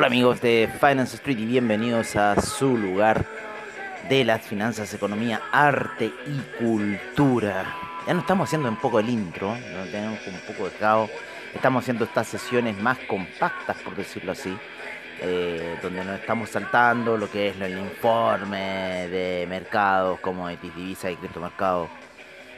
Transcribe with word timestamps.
Hola 0.00 0.06
amigos 0.06 0.40
de 0.40 0.66
Finance 0.80 1.16
Street 1.16 1.40
y 1.40 1.44
bienvenidos 1.44 2.16
a 2.16 2.40
su 2.40 2.74
lugar 2.74 3.26
de 4.08 4.24
las 4.24 4.40
finanzas, 4.40 4.94
economía, 4.94 5.42
arte 5.52 6.10
y 6.26 6.40
cultura. 6.58 7.66
Ya 8.06 8.14
no 8.14 8.20
estamos 8.20 8.48
haciendo 8.48 8.70
un 8.70 8.76
poco 8.76 8.98
el 8.98 9.10
intro, 9.10 9.54
no 9.54 9.84
tenemos 9.92 10.18
un 10.26 10.40
poco 10.46 10.70
de 10.70 10.76
caos. 10.76 11.10
Estamos 11.54 11.82
haciendo 11.84 12.06
estas 12.06 12.28
sesiones 12.28 12.78
más 12.78 12.96
compactas, 13.00 13.76
por 13.84 13.94
decirlo 13.94 14.32
así, 14.32 14.56
eh, 15.20 15.76
donde 15.82 16.02
nos 16.02 16.18
estamos 16.18 16.48
saltando 16.48 17.18
lo 17.18 17.30
que 17.30 17.48
es 17.48 17.60
el 17.60 17.78
informe 17.78 19.06
de 19.08 19.44
mercados, 19.50 20.18
como 20.20 20.48
de 20.48 20.56
divisa 20.56 21.10
y 21.10 21.16
criptomercados, 21.16 21.90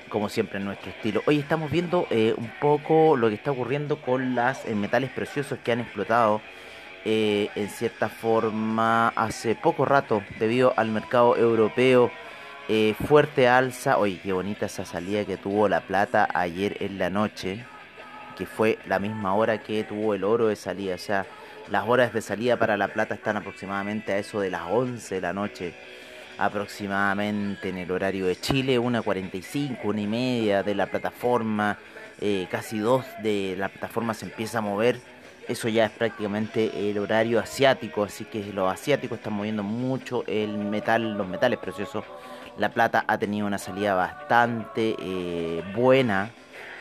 como 0.09 0.29
siempre 0.29 0.61
en 0.61 0.67
nuestro 0.67 0.91
estilo. 0.91 1.25
Hoy 1.27 1.41
estamos 1.41 1.73
viendo 1.73 2.07
eh, 2.11 2.35
un 2.37 2.53
poco 2.61 3.17
lo 3.17 3.29
que 3.31 3.35
está 3.35 3.51
ocurriendo 3.51 4.01
con 4.01 4.37
los 4.37 4.65
eh, 4.65 4.77
metales 4.77 5.11
preciosos 5.11 5.59
que 5.65 5.73
han 5.73 5.81
explotado 5.81 6.41
eh, 7.05 7.51
en 7.57 7.69
cierta 7.69 8.09
forma 8.09 9.09
hace 9.09 9.55
poco 9.55 9.85
rato 9.85 10.23
debido 10.39 10.73
al 10.77 10.89
mercado 10.89 11.37
europeo. 11.37 12.11
Eh, 12.69 12.95
fuerte 13.07 13.49
alza, 13.49 13.99
oye, 13.99 14.21
qué 14.23 14.33
bonita 14.33 14.67
esa 14.67 14.85
salida 14.85 15.25
que 15.25 15.37
tuvo 15.37 15.69
la 15.69 15.81
plata 15.81 16.29
ayer 16.33 16.77
en 16.81 16.99
la 16.99 17.11
noche, 17.11 17.65
que 18.39 18.47
fue 18.47 18.79
la 18.87 19.01
misma 19.01 19.35
hora 19.35 19.59
que 19.59 19.83
tuvo 19.83 20.15
el 20.15 20.23
oro 20.23 20.47
de 20.47 20.57
salida. 20.57 20.95
O 20.95 20.99
sea, 20.99 21.27
las 21.69 21.89
horas 21.89 22.13
de 22.13 22.23
salida 22.23 22.57
para 22.57 22.77
la 22.77 22.89
plata 22.89 23.15
están 23.15 23.37
aproximadamente 23.37 24.13
a 24.13 24.19
eso 24.19 24.41
de 24.41 24.51
las 24.51 24.63
11 24.71 25.17
de 25.17 25.21
la 25.21 25.33
noche, 25.33 25.75
aproximadamente 26.39 27.69
en 27.71 27.79
el 27.79 27.91
horario 27.91 28.27
de 28.27 28.37
Chile, 28.37 28.79
1.45, 28.79 29.79
una 29.83 30.01
y 30.01 30.07
media 30.07 30.63
de 30.63 30.75
la 30.77 30.87
plataforma, 30.87 31.79
eh, 32.21 32.47
casi 32.49 32.79
dos 32.79 33.05
de 33.25 33.57
la 33.59 33.69
plataforma 33.69 34.15
se 34.15 34.27
empieza 34.27 34.59
a 34.59 34.61
mover 34.61 35.01
eso 35.49 35.69
ya 35.69 35.87
es 35.87 35.91
prácticamente 35.91 36.91
el 36.91 36.99
horario 36.99 37.41
asiático, 37.41 38.05
así 38.05 38.25
que 38.25 38.53
los 38.53 38.73
asiáticos 38.73 39.19
están 39.19 39.35
moviendo 39.35 39.63
mucho 39.63 40.25
el 40.27 40.57
metal, 40.57 41.17
los 41.17 41.27
metales 41.27 41.59
preciosos. 41.59 42.05
La 42.59 42.69
plata 42.69 43.05
ha 43.07 43.19
tenido 43.19 43.47
una 43.47 43.59
salida 43.59 43.95
bastante 43.95 44.95
eh, 44.99 45.63
buena, 45.75 46.31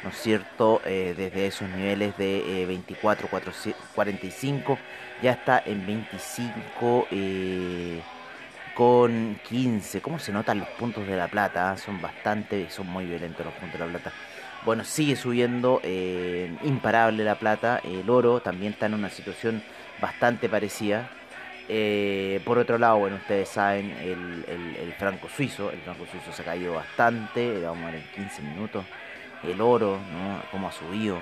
¿no 0.03 0.09
es 0.09 0.17
cierto? 0.17 0.81
Eh, 0.85 1.13
desde 1.15 1.47
esos 1.47 1.69
niveles 1.69 2.17
de 2.17 2.65
24, 2.67 3.29
45, 3.95 4.77
ya 5.21 5.31
está 5.31 5.61
en 5.65 5.85
25 5.85 7.07
eh, 7.11 8.01
con 8.75 9.39
15. 9.47 10.01
¿Cómo 10.01 10.19
se 10.19 10.31
notan 10.31 10.59
los 10.59 10.67
puntos 10.69 11.05
de 11.07 11.15
la 11.15 11.27
plata? 11.27 11.77
Son 11.77 12.01
bastante, 12.01 12.69
son 12.69 12.87
muy 12.87 13.05
violentos 13.05 13.45
los 13.45 13.55
puntos 13.55 13.79
de 13.79 13.85
la 13.85 13.91
plata. 13.91 14.11
Bueno, 14.63 14.83
sigue 14.83 15.15
subiendo, 15.15 15.81
eh, 15.83 16.55
imparable 16.63 17.23
la 17.23 17.35
plata, 17.35 17.81
el 17.83 18.07
oro 18.07 18.41
también 18.41 18.73
está 18.73 18.85
en 18.85 18.93
una 18.93 19.09
situación 19.09 19.63
bastante 19.99 20.49
parecida. 20.49 21.09
Eh, 21.67 22.41
por 22.45 22.59
otro 22.59 22.77
lado, 22.77 22.99
bueno, 22.99 23.15
ustedes 23.15 23.49
saben, 23.49 23.91
el, 24.01 24.93
franco 24.99 25.29
suizo, 25.35 25.71
el 25.71 25.79
franco 25.79 26.05
suizo 26.05 26.31
se 26.31 26.43
ha 26.43 26.45
caído 26.45 26.73
bastante, 26.75 27.59
vamos 27.59 27.83
a 27.83 27.91
ver 27.91 27.95
en 27.95 28.23
15 28.23 28.41
minutos. 28.43 28.85
El 29.43 29.59
oro, 29.61 29.97
¿no? 29.97 30.43
Cómo 30.51 30.67
ha 30.67 30.71
subido. 30.71 31.17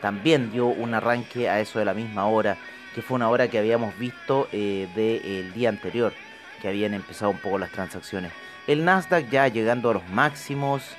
También 0.00 0.50
dio 0.50 0.66
un 0.66 0.92
arranque 0.92 1.48
a 1.48 1.60
eso 1.60 1.78
de 1.78 1.84
la 1.84 1.94
misma 1.94 2.26
hora, 2.26 2.56
que 2.94 3.02
fue 3.02 3.14
una 3.14 3.28
hora 3.28 3.46
que 3.46 3.58
habíamos 3.58 3.96
visto 3.98 4.48
eh, 4.50 4.88
del 4.96 5.52
día 5.52 5.68
anterior, 5.68 6.12
que 6.60 6.66
habían 6.66 6.94
empezado 6.94 7.30
un 7.30 7.38
poco 7.38 7.58
las 7.58 7.70
transacciones. 7.70 8.32
El 8.66 8.84
Nasdaq 8.84 9.28
ya 9.30 9.46
llegando 9.46 9.90
a 9.90 9.94
los 9.94 10.08
máximos, 10.08 10.96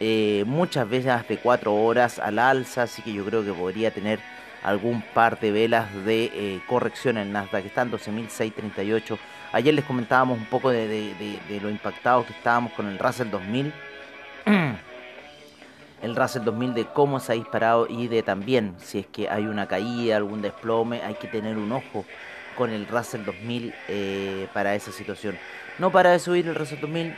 eh, 0.00 0.44
muchas 0.46 0.88
veces 0.88 1.28
de 1.28 1.36
4 1.36 1.74
horas 1.74 2.18
al 2.18 2.38
alza, 2.38 2.84
así 2.84 3.02
que 3.02 3.12
yo 3.12 3.24
creo 3.24 3.44
que 3.44 3.52
podría 3.52 3.90
tener 3.90 4.18
algún 4.62 5.02
par 5.02 5.38
de 5.40 5.50
velas 5.50 5.92
de 6.04 6.24
eh, 6.24 6.60
corrección 6.66 7.18
en 7.18 7.32
Nasdaq, 7.32 7.66
está 7.66 7.82
en 7.82 7.92
12.638. 7.92 9.18
Ayer 9.52 9.74
les 9.74 9.84
comentábamos 9.84 10.38
un 10.38 10.46
poco 10.46 10.70
de, 10.70 11.38
lo 11.62 11.70
impactados 11.70 12.26
que 12.26 12.32
estábamos 12.32 12.72
con 12.72 12.86
el 12.86 12.98
Russell 12.98 13.30
2000. 13.30 13.72
el 16.02 16.16
Russell 16.16 16.44
2000 16.44 16.74
de 16.74 16.84
cómo 16.86 17.20
se 17.20 17.32
ha 17.32 17.34
disparado 17.34 17.86
y 17.86 18.08
de 18.08 18.22
también 18.22 18.76
si 18.78 19.00
es 19.00 19.06
que 19.06 19.28
hay 19.28 19.46
una 19.46 19.66
caída, 19.66 20.16
algún 20.16 20.40
desplome, 20.40 21.02
hay 21.02 21.14
que 21.14 21.28
tener 21.28 21.58
un 21.58 21.72
ojo 21.72 22.06
con 22.56 22.70
el 22.70 22.86
Russell 22.86 23.24
2000 23.24 23.74
eh, 23.88 24.48
para 24.54 24.74
esa 24.74 24.92
situación. 24.92 25.36
No 25.78 25.90
para 25.90 26.10
de 26.10 26.18
subir 26.18 26.46
el 26.48 26.54
Russell 26.54 26.80
2000, 26.80 27.14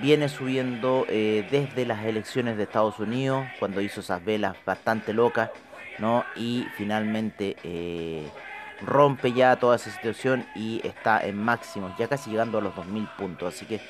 viene 0.00 0.28
subiendo 0.28 1.04
eh, 1.08 1.46
desde 1.50 1.84
las 1.84 2.04
elecciones 2.04 2.56
de 2.56 2.64
Estados 2.64 2.98
Unidos, 2.98 3.46
cuando 3.58 3.80
hizo 3.80 4.00
esas 4.00 4.24
velas 4.24 4.56
bastante 4.64 5.12
locas, 5.12 5.50
¿no? 5.98 6.24
Y 6.36 6.66
finalmente 6.76 7.56
eh, 7.62 8.26
rompe 8.80 9.32
ya 9.32 9.56
toda 9.56 9.76
esa 9.76 9.90
situación 9.90 10.46
y 10.54 10.80
está 10.84 11.24
en 11.24 11.36
máximos, 11.36 11.92
ya 11.98 12.08
casi 12.08 12.30
llegando 12.30 12.58
a 12.58 12.62
los 12.62 12.74
2000 12.74 13.08
puntos. 13.18 13.54
Así 13.54 13.66
que 13.66 13.80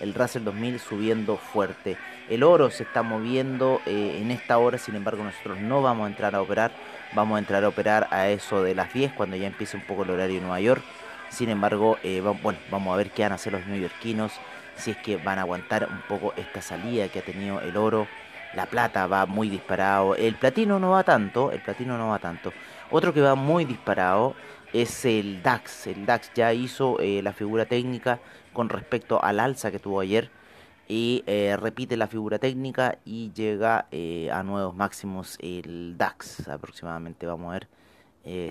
el 0.00 0.14
Russell 0.14 0.44
2000 0.44 0.80
subiendo 0.80 1.36
fuerte. 1.36 1.96
El 2.28 2.42
oro 2.42 2.70
se 2.70 2.84
está 2.84 3.02
moviendo 3.02 3.80
eh, 3.86 4.18
en 4.20 4.30
esta 4.30 4.56
hora, 4.58 4.78
sin 4.78 4.94
embargo 4.94 5.22
nosotros 5.24 5.58
no 5.58 5.82
vamos 5.82 6.06
a 6.06 6.10
entrar 6.10 6.34
a 6.34 6.40
operar, 6.40 6.70
vamos 7.12 7.36
a 7.36 7.38
entrar 7.40 7.64
a 7.64 7.68
operar 7.68 8.06
a 8.10 8.28
eso 8.28 8.62
de 8.62 8.74
las 8.74 8.92
10 8.94 9.12
cuando 9.12 9.36
ya 9.36 9.48
empiece 9.48 9.76
un 9.76 9.82
poco 9.82 10.04
el 10.04 10.10
horario 10.10 10.36
en 10.36 10.42
Nueva 10.42 10.60
York. 10.60 10.82
Sin 11.28 11.48
embargo, 11.48 11.96
bueno, 12.42 12.58
vamos 12.72 12.92
a 12.92 12.96
ver 12.96 13.10
qué 13.10 13.22
van 13.22 13.32
a 13.32 13.34
hacer 13.36 13.52
los 13.52 13.64
neoyorquinos 13.66 14.32
si 14.80 14.92
es 14.92 14.96
que 14.96 15.16
van 15.16 15.38
a 15.38 15.42
aguantar 15.42 15.88
un 15.90 16.02
poco 16.08 16.32
esta 16.36 16.62
salida 16.62 17.08
que 17.08 17.20
ha 17.20 17.24
tenido 17.24 17.60
el 17.60 17.76
oro. 17.76 18.06
La 18.54 18.66
plata 18.66 19.06
va 19.06 19.26
muy 19.26 19.48
disparado. 19.48 20.16
El 20.16 20.34
platino 20.34 20.80
no 20.80 20.90
va 20.90 21.04
tanto. 21.04 21.52
El 21.52 21.60
platino 21.60 21.96
no 21.96 22.08
va 22.08 22.18
tanto. 22.18 22.52
Otro 22.90 23.14
que 23.14 23.20
va 23.20 23.36
muy 23.36 23.64
disparado 23.64 24.34
es 24.72 25.04
el 25.04 25.42
DAX. 25.42 25.86
El 25.86 26.06
DAX 26.06 26.32
ya 26.34 26.52
hizo 26.52 26.98
eh, 27.00 27.22
la 27.22 27.32
figura 27.32 27.66
técnica 27.66 28.18
con 28.52 28.68
respecto 28.68 29.22
al 29.22 29.40
alza 29.40 29.70
que 29.70 29.78
tuvo 29.78 30.00
ayer. 30.00 30.30
Y 30.88 31.22
eh, 31.26 31.56
repite 31.56 31.96
la 31.96 32.08
figura 32.08 32.40
técnica 32.40 32.98
y 33.04 33.32
llega 33.32 33.86
eh, 33.92 34.28
a 34.32 34.42
nuevos 34.42 34.74
máximos 34.74 35.38
el 35.40 35.96
DAX. 35.96 36.48
Aproximadamente 36.48 37.26
vamos 37.26 37.50
a 37.50 37.52
ver 37.52 37.68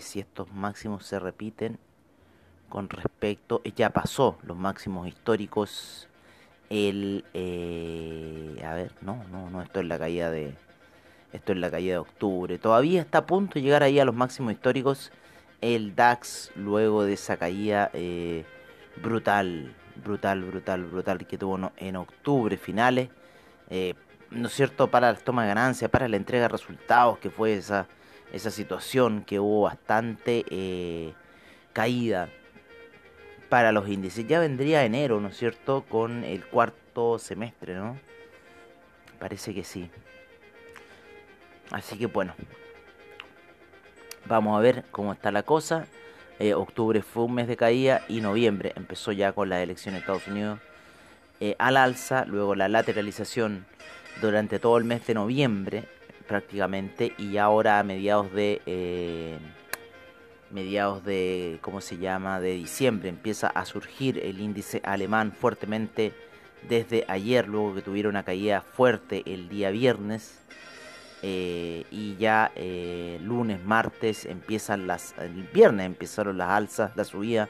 si 0.01 0.19
estos 0.19 0.51
máximos 0.51 1.05
se 1.05 1.19
repiten 1.19 1.77
con 2.69 2.89
respecto. 2.89 3.61
Ya 3.75 3.89
pasó 3.91 4.37
los 4.43 4.57
máximos 4.57 5.07
históricos 5.07 6.08
el 6.69 7.25
eh, 7.33 8.61
a 8.63 8.73
ver 8.75 8.91
no 9.01 9.23
no 9.31 9.49
no 9.49 9.61
esto 9.61 9.79
es 9.79 9.87
la 9.87 9.97
caída 9.97 10.29
de 10.29 10.53
esto 11.33 11.51
es 11.51 11.59
la 11.59 11.69
caída 11.69 11.93
de 11.93 11.99
octubre. 11.99 12.57
Todavía 12.57 13.01
está 13.01 13.19
a 13.19 13.25
punto 13.27 13.55
de 13.55 13.61
llegar 13.61 13.83
ahí 13.83 13.99
a 13.99 14.05
los 14.05 14.15
máximos 14.15 14.53
históricos 14.53 15.11
el 15.61 15.95
DAX 15.95 16.51
luego 16.55 17.03
de 17.03 17.13
esa 17.13 17.37
caída 17.37 17.91
eh, 17.93 18.45
brutal 19.01 19.75
brutal 20.03 20.43
brutal 20.43 20.85
brutal 20.85 21.27
que 21.27 21.37
tuvo 21.37 21.71
en 21.77 21.95
octubre 21.97 22.55
finales 22.57 23.09
eh, 23.69 23.93
no 24.31 24.47
es 24.47 24.53
cierto 24.53 24.89
para 24.89 25.11
la 25.11 25.17
toma 25.19 25.43
de 25.43 25.49
ganancias 25.49 25.91
para 25.91 26.07
la 26.07 26.15
entrega 26.15 26.43
de 26.43 26.49
resultados 26.49 27.19
que 27.19 27.29
fue 27.29 27.55
esa 27.55 27.87
esa 28.31 28.51
situación 28.51 29.23
que 29.23 29.39
hubo 29.39 29.63
bastante 29.63 31.13
caída 31.73 32.29
para 33.49 33.71
los 33.71 33.89
índices. 33.89 34.27
Ya 34.27 34.39
vendría 34.39 34.85
enero, 34.85 35.19
¿no 35.19 35.29
es 35.29 35.37
cierto? 35.37 35.83
Con 35.89 36.23
el 36.23 36.45
cuarto 36.45 37.19
semestre, 37.19 37.75
¿no? 37.75 37.97
Parece 39.19 39.53
que 39.53 39.63
sí. 39.63 39.89
Así 41.71 41.97
que 41.97 42.05
bueno. 42.05 42.33
Vamos 44.25 44.57
a 44.57 44.61
ver 44.61 44.85
cómo 44.91 45.11
está 45.11 45.31
la 45.31 45.43
cosa. 45.43 45.87
Eh, 46.39 46.53
octubre 46.53 47.01
fue 47.01 47.23
un 47.23 47.33
mes 47.33 47.47
de 47.47 47.57
caída 47.57 48.01
y 48.07 48.21
noviembre 48.21 48.71
empezó 48.75 49.11
ya 49.11 49.33
con 49.33 49.49
las 49.49 49.61
elecciones 49.61 49.99
de 49.99 49.99
Estados 49.99 50.27
Unidos 50.27 50.59
eh, 51.41 51.55
al 51.57 51.75
alza, 51.75 52.25
luego 52.25 52.55
la 52.55 52.69
lateralización 52.69 53.65
durante 54.21 54.59
todo 54.59 54.77
el 54.77 54.85
mes 54.85 55.05
de 55.07 55.13
noviembre 55.13 55.83
prácticamente 56.27 57.13
y 57.17 57.37
ahora 57.37 57.79
a 57.79 57.83
mediados 57.83 58.31
de 58.33 58.61
eh, 58.65 59.37
mediados 60.51 61.03
de, 61.03 61.59
¿cómo 61.61 61.81
se 61.81 61.97
llama?, 61.97 62.39
de 62.39 62.53
diciembre 62.53 63.09
empieza 63.09 63.47
a 63.47 63.65
surgir 63.65 64.19
el 64.19 64.39
índice 64.39 64.81
alemán 64.83 65.31
fuertemente 65.31 66.13
desde 66.67 67.05
ayer, 67.07 67.47
luego 67.47 67.75
que 67.75 67.81
tuviera 67.81 68.09
una 68.09 68.23
caída 68.23 68.61
fuerte 68.61 69.23
el 69.25 69.49
día 69.49 69.69
viernes. 69.71 70.39
Eh, 71.21 71.83
y 71.91 72.15
ya 72.15 72.51
eh, 72.55 73.19
lunes, 73.21 73.61
martes 73.61 74.25
empiezan 74.25 74.87
las, 74.87 75.13
el 75.17 75.43
viernes 75.53 75.85
empezaron 75.85 76.37
las 76.37 76.49
alzas, 76.49 76.95
la 76.95 77.03
subida, 77.03 77.49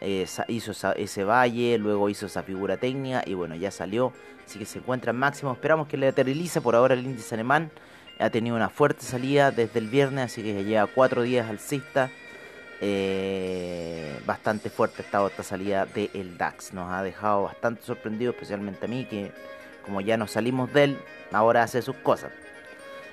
eh, 0.00 0.26
hizo 0.48 0.72
ese 0.96 1.24
valle, 1.24 1.78
luego 1.78 2.08
hizo 2.08 2.26
esa 2.26 2.42
figura 2.42 2.78
técnica 2.78 3.22
y 3.24 3.34
bueno, 3.34 3.54
ya 3.54 3.70
salió, 3.70 4.12
así 4.44 4.58
que 4.58 4.66
se 4.66 4.80
encuentra 4.80 5.10
en 5.10 5.18
máximo, 5.18 5.52
esperamos 5.52 5.86
que 5.86 5.96
le 5.96 6.06
lateralice 6.06 6.60
por 6.60 6.74
ahora 6.74 6.94
el 6.94 7.04
índice 7.04 7.36
alemán, 7.36 7.70
ha 8.18 8.28
tenido 8.30 8.56
una 8.56 8.70
fuerte 8.70 9.02
salida 9.02 9.52
desde 9.52 9.78
el 9.78 9.88
viernes, 9.88 10.32
así 10.32 10.42
que 10.42 10.54
ya 10.54 10.62
lleva 10.62 10.86
cuatro 10.88 11.22
días 11.22 11.48
alcista, 11.48 12.10
eh, 12.80 14.20
bastante 14.26 14.70
fuerte 14.70 15.02
esta 15.02 15.22
otra 15.22 15.42
salida 15.42 15.86
del 15.86 16.36
DAX. 16.36 16.72
Nos 16.72 16.92
ha 16.92 17.02
dejado 17.02 17.44
bastante 17.44 17.82
sorprendido, 17.82 18.32
especialmente 18.32 18.86
a 18.86 18.88
mí, 18.88 19.04
que 19.06 19.32
como 19.84 20.00
ya 20.00 20.16
nos 20.16 20.32
salimos 20.32 20.72
de 20.72 20.84
él, 20.84 20.98
ahora 21.32 21.62
hace 21.62 21.80
sus 21.82 21.96
cosas. 21.96 22.32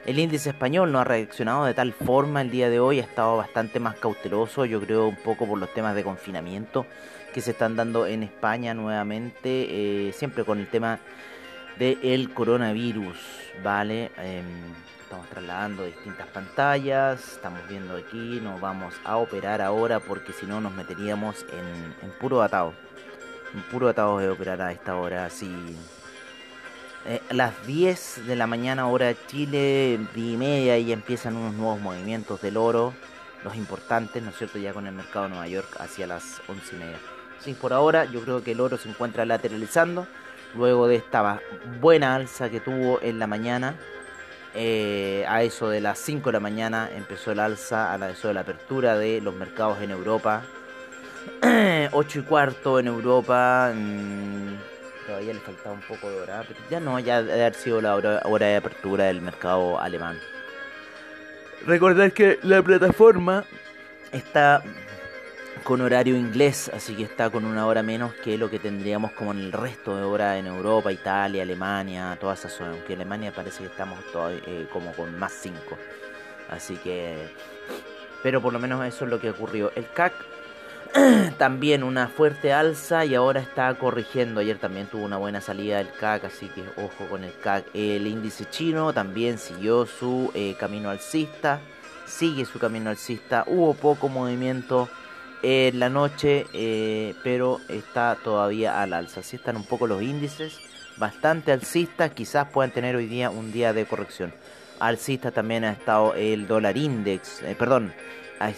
El 0.06 0.20
índice 0.20 0.50
español 0.50 0.92
no 0.92 1.00
ha 1.00 1.06
reaccionado 1.06 1.64
de 1.64 1.74
tal 1.74 1.94
forma 1.94 2.42
el 2.42 2.52
día 2.52 2.70
de 2.70 2.80
hoy, 2.80 3.00
ha 3.00 3.04
estado 3.04 3.38
bastante 3.38 3.80
más 3.80 3.96
cauteloso, 3.96 4.66
yo 4.66 4.82
creo 4.82 5.08
un 5.08 5.16
poco 5.16 5.48
por 5.48 5.58
los 5.58 5.74
temas 5.74 5.96
de 5.96 6.04
confinamiento 6.04 6.86
que 7.34 7.40
se 7.40 7.52
están 7.52 7.78
dando 7.78 8.06
en 8.06 8.24
España 8.24 8.74
nuevamente, 8.74 10.08
eh, 10.08 10.14
siempre 10.14 10.44
con 10.44 10.60
el 10.60 10.68
tema 10.68 11.00
del 11.80 12.34
coronavirus, 12.34 13.18
¿vale? 13.64 14.12
Em, 14.18 14.46
estamos 15.14 15.30
trasladando 15.30 15.86
distintas 15.86 16.26
pantallas, 16.26 17.34
estamos 17.34 17.60
viendo 17.70 17.96
aquí, 17.96 18.40
nos 18.42 18.60
vamos 18.60 18.96
a 19.06 19.18
operar 19.18 19.62
ahora 19.62 20.00
porque 20.00 20.34
si 20.34 20.48
no 20.48 20.60
nos 20.60 20.74
meteríamos 20.74 21.46
en, 21.52 22.10
puro 22.20 22.42
atado, 22.42 22.74
en 23.54 23.62
puro 23.62 23.90
atado 23.90 24.18
de 24.18 24.30
operar 24.30 24.60
a 24.64 24.72
esta 24.72 24.96
hora, 24.96 25.26
así 25.26 25.54
eh, 27.06 27.22
las 27.30 27.54
10 27.68 28.26
de 28.26 28.36
la 28.36 28.48
mañana 28.48 28.88
hora 28.88 29.14
Chile, 29.28 30.00
10 30.16 30.34
y 30.34 30.36
media, 30.36 30.80
y 30.80 30.92
empiezan 30.92 31.36
unos 31.36 31.54
nuevos 31.54 31.80
movimientos 31.80 32.42
del 32.42 32.58
oro, 32.58 32.92
los 33.44 33.56
importantes, 33.56 34.24
¿no 34.24 34.32
es 34.32 34.38
cierto?, 34.38 34.58
ya 34.58 34.74
con 34.74 34.88
el 34.88 34.96
mercado 34.96 35.26
de 35.26 35.30
Nueva 35.30 35.48
York 35.48 35.78
hacia 35.80 36.08
las 36.08 36.42
11 36.48 36.76
y 36.76 36.80
media. 36.80 36.98
Sí, 37.38 37.54
por 37.54 37.74
ahora 37.74 38.06
yo 38.06 38.24
creo 38.24 38.44
que 38.44 38.54
el 38.54 38.60
oro 38.60 38.80
se 38.80 38.90
encuentra 38.90 39.26
lateralizando, 39.26 40.08
luego 40.56 40.88
de 40.88 40.96
esta 40.96 41.40
buena 41.80 42.16
alza 42.16 42.50
que 42.50 42.60
tuvo 42.60 43.00
en 43.04 43.20
la 43.20 43.28
mañana, 43.28 43.76
eh, 44.56 45.26
a 45.28 45.44
eso 45.44 45.70
de 45.70 45.82
las 45.82 45.98
5 46.00 46.30
de 46.30 46.34
la 46.34 46.40
mañana 46.40 46.90
empezó 46.94 47.32
el 47.32 47.40
alza, 47.40 47.92
a 47.94 47.98
la 47.98 48.12
eso 48.12 48.28
de 48.28 48.36
la 48.36 48.42
apertura 48.42 48.98
de 48.98 49.20
los 49.22 49.34
mercados 49.34 49.82
en 49.82 49.92
Europa, 49.92 50.44
8 51.92 52.20
y 52.20 52.22
cuarto 52.22 52.80
en 52.80 52.88
Europa, 52.88 53.74
todavía 55.08 55.34
le 55.34 55.40
faltaba 55.40 55.74
un 55.74 55.82
poco 55.82 56.10
de 56.10 56.22
hora, 56.22 56.44
pero 56.48 56.60
ya 56.70 56.80
no, 56.80 57.00
ya 57.00 57.24
debe 57.24 57.42
haber 57.42 57.56
sido 57.56 57.82
la 57.82 57.96
hora, 57.96 58.46
de 58.46 58.56
apertura 58.56 59.06
del 59.06 59.22
mercado 59.22 59.80
alemán. 59.80 60.20
Recordar 61.66 62.12
que 62.12 62.40
la 62.44 62.62
plataforma 62.62 63.46
está 64.12 64.62
con 65.64 65.82
horario 65.82 66.18
inglés, 66.18 66.70
así 66.74 66.94
que 66.94 67.04
está 67.04 67.30
con 67.30 67.46
una 67.46 67.66
hora 67.66 67.82
menos 67.84 68.14
que 68.16 68.38
lo 68.38 68.50
que 68.50 68.60
tendríamos 68.60 69.12
como 69.14 69.32
en 69.32 69.40
el 69.40 69.52
resto 69.52 69.96
de 69.96 70.04
horas 70.04 70.38
en 70.38 70.48
Europa, 70.48 70.92
Italia, 70.92 71.44
Alemania, 71.44 72.18
toda 72.20 72.34
esa 72.34 72.50
zona. 72.50 72.72
Aunque 72.72 72.94
Alemania 72.94 73.32
parece 73.34 73.60
que 73.60 73.70
estamos 73.70 74.00
todavía, 74.12 74.42
eh, 74.46 74.68
como 74.72 74.92
con 74.94 75.18
más 75.18 75.32
5. 75.42 75.58
Así 76.50 76.76
que... 76.78 77.30
Pero 78.22 78.42
por 78.42 78.54
lo 78.54 78.60
menos 78.60 78.86
eso 78.86 79.06
es 79.06 79.12
lo 79.12 79.20
que 79.20 79.30
ocurrió. 79.30 79.72
El 79.76 79.90
CAC 79.90 80.14
también 81.38 81.84
una 81.84 82.08
fuerte 82.08 82.54
alza 82.54 83.06
y 83.06 83.16
ahora 83.16 83.40
está 83.40 83.74
corrigiendo. 83.76 84.42
Ayer 84.42 84.58
también 84.60 84.88
tuvo 84.88 85.06
una 85.06 85.18
buena 85.18 85.42
salida 85.42 85.78
del 85.78 85.92
CAC, 85.92 86.26
así 86.26 86.48
que 86.48 86.64
ojo 86.82 87.06
con 87.10 87.24
el 87.24 87.34
CAC. 87.40 87.66
El 87.74 88.06
índice 88.08 88.46
chino 88.50 88.94
también 88.94 89.38
siguió 89.38 89.86
su 89.86 90.30
eh, 90.34 90.56
camino 90.60 90.90
alcista, 90.90 91.62
sigue 92.06 92.46
su 92.46 92.60
camino 92.60 92.90
alcista. 92.90 93.44
Hubo 93.48 93.74
poco 93.74 94.10
movimiento 94.10 94.90
en 95.44 95.80
la 95.80 95.90
noche, 95.90 96.46
eh, 96.54 97.14
pero 97.24 97.60
está 97.70 98.18
todavía 98.24 98.82
al 98.82 98.94
alza. 98.94 99.20
Así 99.20 99.36
están 99.36 99.58
un 99.58 99.66
poco 99.66 99.86
los 99.86 100.02
índices, 100.02 100.60
bastante 100.98 101.52
alcistas. 101.52 102.12
Quizás 102.12 102.48
puedan 102.50 102.72
tener 102.72 102.96
hoy 102.96 103.06
día 103.06 103.30
un 103.30 103.52
día 103.52 103.74
de 103.74 103.86
corrección. 103.86 104.34
Alcista 104.80 105.32
también 105.32 105.64
ha 105.66 105.72
estado 105.72 106.16
el 106.16 106.48
dólar 106.48 106.78
index, 106.78 107.44
eh, 107.44 107.56
perdón 107.58 107.94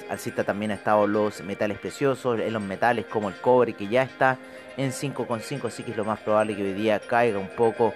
alcista 0.09 0.43
también 0.43 0.71
ha 0.71 0.75
estado 0.75 1.07
los 1.07 1.41
metales 1.43 1.79
preciosos, 1.79 2.39
en 2.39 2.53
los 2.53 2.61
metales 2.61 3.05
como 3.05 3.29
el 3.29 3.35
cobre 3.35 3.73
que 3.73 3.87
ya 3.87 4.03
está 4.03 4.37
en 4.77 4.91
5,5, 4.91 5.67
así 5.67 5.83
que 5.83 5.91
es 5.91 5.97
lo 5.97 6.05
más 6.05 6.19
probable 6.19 6.55
que 6.55 6.63
hoy 6.63 6.73
día 6.73 6.99
caiga 6.99 7.37
un 7.37 7.49
poco 7.49 7.93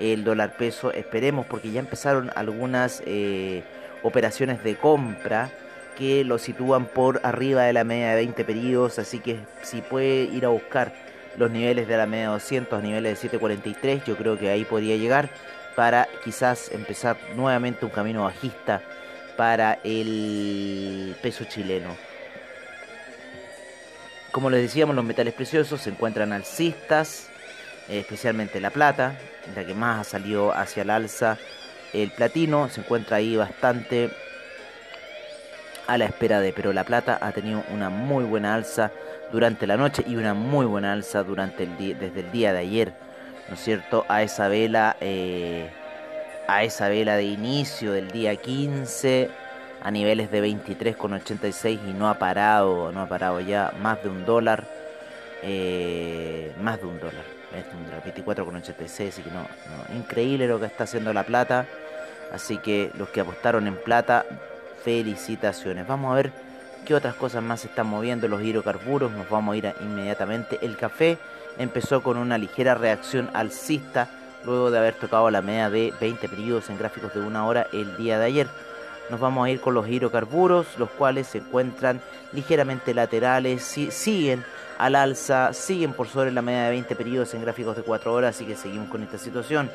el 0.00 0.24
dólar 0.24 0.56
peso. 0.56 0.92
Esperemos 0.92 1.46
porque 1.46 1.70
ya 1.70 1.80
empezaron 1.80 2.30
algunas 2.34 3.02
eh, 3.06 3.62
operaciones 4.02 4.62
de 4.62 4.76
compra 4.76 5.50
que 5.96 6.24
lo 6.24 6.38
sitúan 6.38 6.86
por 6.86 7.20
arriba 7.24 7.64
de 7.64 7.72
la 7.72 7.84
media 7.84 8.10
de 8.10 8.16
20 8.16 8.44
periodos, 8.44 8.98
así 8.98 9.18
que 9.20 9.40
si 9.62 9.80
puede 9.80 10.24
ir 10.24 10.44
a 10.44 10.48
buscar 10.48 10.92
los 11.36 11.50
niveles 11.50 11.88
de 11.88 11.96
la 11.96 12.06
media 12.06 12.26
de 12.26 12.32
200, 12.32 12.82
niveles 12.82 13.12
de 13.12 13.16
743, 13.16 14.04
yo 14.04 14.16
creo 14.16 14.38
que 14.38 14.50
ahí 14.50 14.64
podría 14.64 14.96
llegar 14.96 15.30
para 15.74 16.08
quizás 16.24 16.70
empezar 16.72 17.16
nuevamente 17.36 17.84
un 17.84 17.90
camino 17.90 18.24
bajista 18.24 18.82
para 19.36 19.78
el 19.84 21.16
peso 21.22 21.44
chileno. 21.44 21.96
Como 24.30 24.50
les 24.50 24.62
decíamos, 24.62 24.96
los 24.96 25.04
metales 25.04 25.34
preciosos 25.34 25.82
se 25.82 25.90
encuentran 25.90 26.32
alcistas, 26.32 27.28
especialmente 27.88 28.60
la 28.60 28.70
plata, 28.70 29.18
la 29.54 29.64
que 29.64 29.74
más 29.74 30.00
ha 30.00 30.10
salido 30.10 30.52
hacia 30.52 30.82
el 30.82 30.90
alza. 30.90 31.38
El 31.92 32.10
platino 32.10 32.68
se 32.70 32.80
encuentra 32.80 33.18
ahí 33.18 33.36
bastante 33.36 34.10
a 35.86 35.98
la 35.98 36.06
espera 36.06 36.40
de, 36.40 36.52
pero 36.52 36.72
la 36.72 36.84
plata 36.84 37.18
ha 37.20 37.32
tenido 37.32 37.62
una 37.72 37.90
muy 37.90 38.24
buena 38.24 38.54
alza 38.54 38.90
durante 39.32 39.66
la 39.66 39.76
noche 39.76 40.04
y 40.06 40.16
una 40.16 40.34
muy 40.34 40.66
buena 40.66 40.92
alza 40.92 41.22
durante 41.22 41.64
el 41.64 41.76
día, 41.76 41.96
desde 41.98 42.20
el 42.20 42.32
día 42.32 42.52
de 42.52 42.58
ayer, 42.60 42.92
¿no 43.48 43.54
es 43.54 43.60
cierto? 43.60 44.04
A 44.08 44.22
esa 44.22 44.48
vela 44.48 44.96
eh, 45.00 45.70
a 46.46 46.64
esa 46.64 46.88
vela 46.88 47.16
de 47.16 47.24
inicio 47.24 47.92
del 47.92 48.10
día 48.10 48.36
15 48.36 49.30
a 49.82 49.90
niveles 49.90 50.30
de 50.30 50.44
23,86 50.44 51.80
y 51.88 51.92
no 51.92 52.08
ha 52.08 52.14
parado, 52.14 52.92
no 52.92 53.00
ha 53.00 53.08
parado 53.08 53.40
ya 53.40 53.72
más 53.80 54.02
de 54.02 54.08
un 54.08 54.24
dólar, 54.24 54.64
eh, 55.42 56.52
más 56.60 56.80
de 56.80 56.86
un 56.86 57.00
dólar, 57.00 57.24
24,86, 58.04 59.08
así 59.08 59.22
que 59.22 59.30
no, 59.30 59.46
increíble 59.96 60.46
lo 60.46 60.60
que 60.60 60.66
está 60.66 60.84
haciendo 60.84 61.12
la 61.12 61.24
plata, 61.24 61.66
así 62.32 62.58
que 62.58 62.92
los 62.96 63.08
que 63.08 63.20
apostaron 63.20 63.66
en 63.66 63.76
plata, 63.76 64.24
felicitaciones. 64.84 65.86
Vamos 65.86 66.12
a 66.12 66.16
ver 66.16 66.32
qué 66.84 66.94
otras 66.94 67.14
cosas 67.14 67.42
más 67.42 67.60
se 67.60 67.68
están 67.68 67.86
moviendo 67.86 68.28
los 68.28 68.42
hidrocarburos, 68.42 69.12
nos 69.12 69.28
vamos 69.28 69.54
a 69.54 69.56
ir 69.56 69.74
inmediatamente. 69.80 70.58
El 70.62 70.76
café 70.76 71.18
empezó 71.58 72.02
con 72.02 72.16
una 72.16 72.38
ligera 72.38 72.74
reacción 72.74 73.30
alcista 73.34 74.08
luego 74.44 74.70
de 74.70 74.78
haber 74.78 74.94
tocado 74.94 75.30
la 75.30 75.42
media 75.42 75.70
de 75.70 75.92
20 76.00 76.28
periodos 76.28 76.68
en 76.70 76.78
gráficos 76.78 77.14
de 77.14 77.20
una 77.20 77.46
hora 77.46 77.66
el 77.72 77.96
día 77.96 78.18
de 78.18 78.26
ayer. 78.26 78.48
Nos 79.10 79.20
vamos 79.20 79.46
a 79.46 79.50
ir 79.50 79.60
con 79.60 79.74
los 79.74 79.88
hidrocarburos, 79.88 80.66
los 80.78 80.90
cuales 80.90 81.26
se 81.28 81.38
encuentran 81.38 82.00
ligeramente 82.32 82.94
laterales, 82.94 83.62
siguen 83.62 84.44
al 84.78 84.96
alza, 84.96 85.52
siguen 85.52 85.92
por 85.92 86.08
sobre 86.08 86.32
la 86.32 86.42
media 86.42 86.64
de 86.64 86.70
20 86.70 86.96
periodos 86.96 87.34
en 87.34 87.42
gráficos 87.42 87.76
de 87.76 87.82
4 87.82 88.12
horas, 88.12 88.34
así 88.34 88.44
que 88.44 88.56
seguimos 88.56 88.88
con 88.88 89.02
esta 89.02 89.18
situación. 89.18 89.70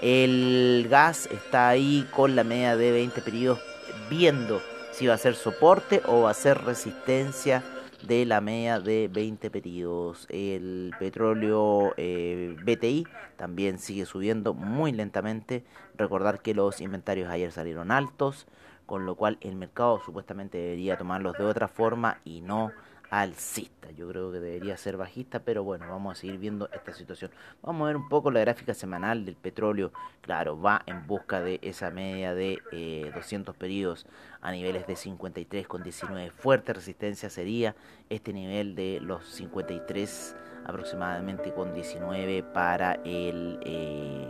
El 0.00 0.86
gas 0.90 1.26
está 1.26 1.68
ahí 1.68 2.06
con 2.10 2.36
la 2.36 2.44
media 2.44 2.76
de 2.76 2.92
20 2.92 3.20
periodos 3.22 3.75
viendo 4.08 4.60
si 4.92 5.06
va 5.06 5.14
a 5.14 5.18
ser 5.18 5.34
soporte 5.34 6.02
o 6.06 6.22
va 6.22 6.30
a 6.30 6.34
ser 6.34 6.64
resistencia 6.64 7.62
de 8.02 8.24
la 8.24 8.40
media 8.40 8.80
de 8.80 9.08
20 9.12 9.50
periodos. 9.50 10.26
El 10.30 10.94
petróleo 10.98 11.92
eh, 11.96 12.56
BTI 12.64 13.06
también 13.36 13.78
sigue 13.78 14.06
subiendo 14.06 14.54
muy 14.54 14.92
lentamente. 14.92 15.64
Recordar 15.96 16.40
que 16.40 16.54
los 16.54 16.80
inventarios 16.80 17.28
ayer 17.28 17.52
salieron 17.52 17.90
altos, 17.90 18.46
con 18.86 19.06
lo 19.06 19.16
cual 19.16 19.38
el 19.40 19.56
mercado 19.56 20.00
supuestamente 20.04 20.58
debería 20.58 20.96
tomarlos 20.96 21.36
de 21.36 21.44
otra 21.44 21.68
forma 21.68 22.20
y 22.24 22.40
no 22.40 22.70
alcista. 23.10 23.90
Yo 23.90 24.08
creo 24.08 24.32
que 24.32 24.40
debería 24.40 24.76
ser 24.76 24.96
bajista, 24.96 25.40
pero 25.40 25.64
bueno, 25.64 25.88
vamos 25.88 26.16
a 26.16 26.20
seguir 26.20 26.38
viendo 26.38 26.68
esta 26.72 26.92
situación. 26.92 27.30
Vamos 27.62 27.84
a 27.84 27.86
ver 27.88 27.96
un 27.96 28.08
poco 28.08 28.30
la 28.30 28.40
gráfica 28.40 28.74
semanal 28.74 29.24
del 29.24 29.36
petróleo. 29.36 29.92
Claro, 30.20 30.60
va 30.60 30.82
en 30.86 31.06
busca 31.06 31.40
de 31.40 31.58
esa 31.62 31.90
media 31.90 32.34
de 32.34 32.58
200 33.14 33.54
eh, 33.54 33.58
periodos 33.58 34.06
a 34.40 34.52
niveles 34.52 34.86
de 34.86 34.94
53,19. 34.94 36.30
Fuerte 36.30 36.72
resistencia 36.72 37.30
sería 37.30 37.74
este 38.10 38.32
nivel 38.32 38.74
de 38.74 39.00
los 39.00 39.24
53 39.26 40.36
aproximadamente 40.66 41.52
con 41.52 41.72
19 41.72 42.42
para 42.42 42.94
el 43.04 43.60
eh, 43.62 44.25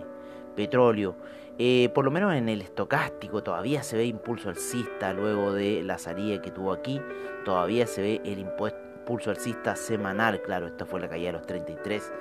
petróleo. 0.56 1.14
Eh, 1.58 1.88
por 1.94 2.04
lo 2.04 2.10
menos 2.10 2.34
en 2.34 2.48
el 2.48 2.60
estocástico 2.60 3.42
todavía 3.42 3.82
se 3.82 3.96
ve 3.96 4.04
impulso 4.04 4.50
alcista 4.50 5.14
luego 5.14 5.54
de 5.54 5.82
la 5.82 5.98
salida 5.98 6.42
que 6.42 6.50
tuvo 6.50 6.72
aquí. 6.72 7.00
Todavía 7.44 7.86
se 7.86 8.02
ve 8.02 8.20
el 8.24 8.38
impulso 8.40 9.30
alcista 9.30 9.76
semanal. 9.76 10.42
Claro, 10.42 10.66
esta 10.66 10.84
fue 10.84 11.00
la 11.00 11.08
caída 11.08 11.28
de 11.28 11.38
los 11.38 11.46
33 11.46 12.12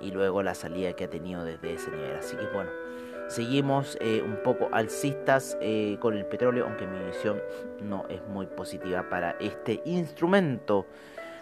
y 0.00 0.10
luego 0.10 0.42
la 0.42 0.54
salida 0.54 0.92
que 0.94 1.04
ha 1.04 1.10
tenido 1.10 1.44
desde 1.44 1.74
ese 1.74 1.90
nivel. 1.90 2.16
Así 2.16 2.36
que 2.36 2.46
bueno, 2.48 2.70
seguimos 3.28 3.96
eh, 4.00 4.22
un 4.22 4.42
poco 4.42 4.68
alcistas 4.72 5.56
eh, 5.60 5.96
con 6.00 6.14
el 6.14 6.26
petróleo, 6.26 6.66
aunque 6.66 6.86
mi 6.86 6.98
visión 7.06 7.40
no 7.80 8.04
es 8.08 8.20
muy 8.28 8.46
positiva 8.46 9.08
para 9.08 9.36
este 9.40 9.80
instrumento. 9.86 10.86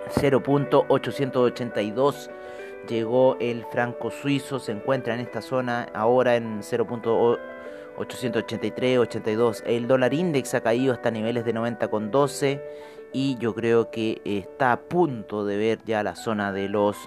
0.882 0.10 2.30
llegó 2.90 3.38
el 3.40 3.64
franco 3.66 4.12
suizo, 4.12 4.60
se 4.60 4.74
encuentra 4.74 5.14
en 5.14 5.22
esta 5.22 5.42
zona 5.42 5.88
ahora 5.94 6.36
en 6.36 6.62
0.883, 6.62 8.98
82. 8.98 9.64
El 9.66 9.88
dólar 9.88 10.14
index 10.14 10.54
ha 10.56 10.62
caído 10.62 10.94
hasta 10.94 11.12
niveles 11.12 11.46
de 11.46 11.54
90,12 11.54 12.62
y 13.14 13.38
yo 13.38 13.56
creo 13.56 13.92
que 13.92 14.22
está 14.26 14.72
a 14.72 14.80
punto 14.82 15.46
de 15.46 15.58
ver 15.58 15.80
ya 15.86 16.04
la 16.04 16.16
zona 16.16 16.52
de 16.52 16.70
los 16.70 16.98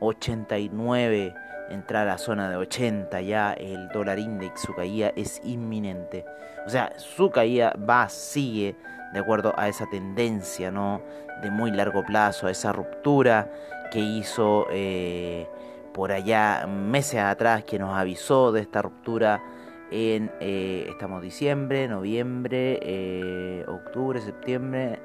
89 0.00 1.34
entrar 1.70 2.06
a 2.06 2.12
la 2.12 2.18
zona 2.18 2.50
de 2.50 2.56
80 2.56 3.20
ya 3.22 3.52
el 3.52 3.88
dólar 3.88 4.18
index 4.18 4.60
su 4.60 4.74
caída 4.74 5.12
es 5.16 5.40
inminente 5.44 6.24
o 6.64 6.70
sea 6.70 6.98
su 6.98 7.30
caída 7.30 7.74
va 7.88 8.08
sigue 8.08 8.76
de 9.12 9.18
acuerdo 9.18 9.52
a 9.56 9.68
esa 9.68 9.86
tendencia 9.86 10.70
no 10.70 11.02
de 11.42 11.50
muy 11.50 11.70
largo 11.70 12.04
plazo 12.04 12.46
a 12.46 12.50
esa 12.50 12.72
ruptura 12.72 13.50
que 13.90 14.00
hizo 14.00 14.66
eh, 14.70 15.48
por 15.92 16.12
allá 16.12 16.66
meses 16.66 17.20
atrás 17.20 17.64
que 17.64 17.78
nos 17.78 17.96
avisó 17.96 18.52
de 18.52 18.60
esta 18.60 18.82
ruptura 18.82 19.42
en 19.90 20.32
eh, 20.40 20.86
estamos 20.88 21.22
diciembre 21.22 21.88
noviembre 21.88 22.80
eh, 22.82 23.64
octubre 23.68 24.20
septiembre 24.20 25.00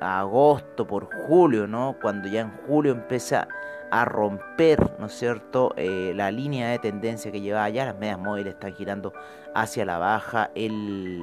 agosto 0.00 0.86
por 0.86 1.08
julio 1.26 1.66
no 1.66 1.96
cuando 2.00 2.28
ya 2.28 2.42
en 2.42 2.52
julio 2.66 2.92
empieza 2.92 3.48
a 3.90 4.04
romper, 4.04 4.78
¿no 4.98 5.06
es 5.06 5.12
cierto?, 5.12 5.74
la 5.76 6.30
línea 6.30 6.68
de 6.68 6.78
tendencia 6.78 7.32
que 7.32 7.40
llevaba 7.40 7.68
ya, 7.70 7.86
las 7.86 7.98
medias 7.98 8.18
móviles 8.18 8.54
están 8.54 8.74
girando 8.74 9.14
hacia 9.54 9.86
la 9.86 9.96
baja, 9.96 10.50
el 10.54 11.22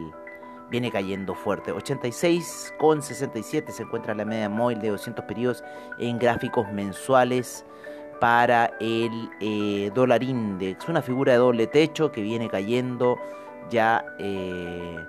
viene 0.69 0.91
cayendo 0.91 1.36
fuerte. 1.36 1.74
86,67 1.74 3.72
se 3.72 3.84
encuentra 3.84 4.13
la 4.13 4.25
media 4.25 4.50
móvil 4.50 4.79
de 4.79 4.89
200 4.89 5.25
periodos 5.25 5.63
en 6.00 6.19
gráficos 6.19 6.72
mensuales 6.72 7.65
para 8.19 8.72
el 8.79 9.29
eh, 9.41 9.91
dólar 9.93 10.24
index, 10.24 10.88
una 10.88 11.01
figura 11.01 11.34
de 11.34 11.39
doble 11.39 11.67
techo 11.67 12.12
que 12.12 12.22
viene 12.22 12.48
cayendo 12.50 13.17
ya 13.69 14.05
eh, 14.19 15.05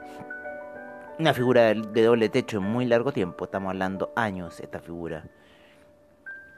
una 1.18 1.32
figura 1.32 1.72
de 1.72 2.02
doble 2.02 2.28
techo 2.28 2.58
en 2.58 2.64
muy 2.64 2.84
largo 2.84 3.12
tiempo, 3.12 3.44
estamos 3.44 3.70
hablando 3.70 4.12
años 4.16 4.60
esta 4.60 4.80
figura. 4.80 5.25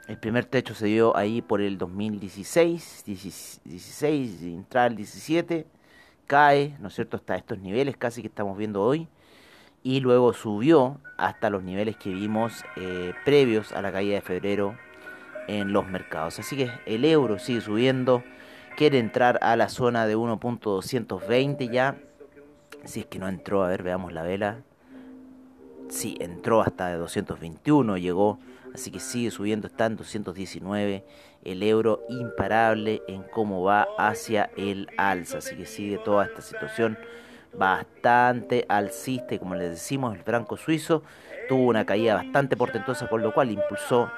El 0.08 0.18
primer 0.18 0.46
techo 0.46 0.74
se 0.74 0.86
dio 0.86 1.14
ahí 1.16 1.42
por 1.42 1.60
el 1.60 1.76
2016, 1.76 3.04
16, 3.04 4.42
entra 4.42 4.86
el 4.86 4.96
17, 4.96 5.66
cae, 6.28 6.76
¿no 6.78 6.86
es 6.86 6.94
cierto?, 6.94 7.16
hasta 7.16 7.34
estos 7.34 7.58
niveles 7.58 7.96
casi 7.96 8.20
que 8.20 8.28
estamos 8.28 8.56
viendo 8.56 8.82
hoy, 8.82 9.08
y 9.82 9.98
luego 9.98 10.32
subió 10.32 11.00
hasta 11.16 11.50
los 11.50 11.64
niveles 11.64 11.96
que 11.96 12.10
vimos 12.10 12.64
eh, 12.76 13.14
previos 13.24 13.72
a 13.72 13.82
la 13.82 13.90
caída 13.90 14.14
de 14.14 14.20
febrero 14.20 14.76
en 15.48 15.72
los 15.72 15.88
mercados. 15.88 16.38
Así 16.38 16.56
que 16.56 16.70
el 16.86 17.04
euro 17.04 17.38
sigue 17.38 17.60
subiendo, 17.60 18.22
quiere 18.76 18.98
entrar 18.98 19.38
a 19.42 19.56
la 19.56 19.68
zona 19.68 20.06
de 20.06 20.16
1.220 20.16 21.70
ya, 21.70 21.96
si 22.84 23.00
es 23.00 23.06
que 23.06 23.18
no 23.18 23.28
entró, 23.28 23.64
a 23.64 23.68
ver, 23.68 23.82
veamos 23.82 24.12
la 24.12 24.22
vela, 24.22 24.58
sí, 25.88 26.16
entró 26.20 26.60
hasta 26.60 26.88
de 26.88 26.96
221, 26.96 27.96
llegó 27.96 28.38
así 28.74 28.90
que 28.90 29.00
sigue 29.00 29.30
subiendo, 29.30 29.66
está 29.66 29.86
en 29.86 29.96
219, 29.96 31.04
el 31.44 31.62
euro 31.62 32.02
imparable 32.08 33.02
en 33.08 33.22
cómo 33.22 33.62
va 33.62 33.88
hacia 33.98 34.50
el 34.56 34.88
alza, 34.96 35.38
así 35.38 35.56
que 35.56 35.66
sigue 35.66 35.98
toda 35.98 36.26
esta 36.26 36.42
situación 36.42 36.98
bastante 37.54 38.66
alcista 38.68 39.34
y 39.34 39.38
como 39.38 39.54
les 39.54 39.70
decimos 39.70 40.14
el 40.14 40.22
franco 40.22 40.56
suizo 40.56 41.02
tuvo 41.48 41.66
una 41.66 41.86
caída 41.86 42.14
bastante 42.14 42.56
portentosa 42.56 43.08
con 43.08 43.22
lo 43.22 43.32
cual 43.32 43.50
impulsó 43.50 44.10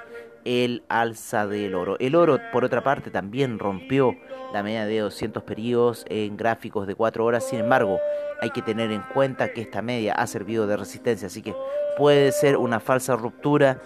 el 0.45 0.83
alza 0.89 1.47
del 1.47 1.75
oro. 1.75 1.97
El 1.99 2.15
oro, 2.15 2.39
por 2.53 2.65
otra 2.65 2.83
parte, 2.83 3.11
también 3.11 3.59
rompió 3.59 4.17
la 4.53 4.63
media 4.63 4.87
de 4.87 4.99
200 5.01 5.43
periodos 5.43 6.05
en 6.09 6.37
gráficos 6.37 6.87
de 6.87 6.95
4 6.95 7.25
horas. 7.25 7.47
Sin 7.47 7.61
embargo, 7.61 8.01
hay 8.41 8.51
que 8.51 8.63
tener 8.63 8.91
en 8.91 9.03
cuenta 9.03 9.53
que 9.53 9.61
esta 9.61 9.83
media 9.83 10.15
ha 10.15 10.27
servido 10.27 10.67
de 10.67 10.77
resistencia, 10.77 11.27
así 11.27 11.43
que 11.43 11.55
puede 11.97 12.33
ser 12.33 12.57
una 12.57 12.81
falsa 12.81 13.17
ruptura 13.17 13.81